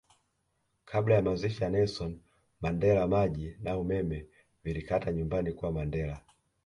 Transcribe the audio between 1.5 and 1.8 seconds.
ya